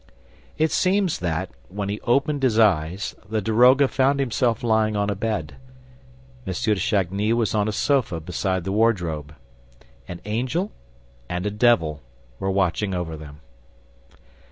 [0.57, 5.15] It seems that, when he opened his eyes, the daroga found himself lying on a
[5.15, 5.57] bed.
[6.47, 6.51] M.
[6.55, 9.35] de Chagny was on a sofa, beside the wardrobe.
[10.07, 10.71] An angel
[11.29, 12.01] and a devil
[12.39, 13.41] were watching over them.